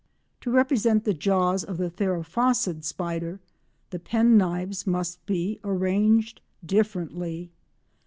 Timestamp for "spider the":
2.83-3.99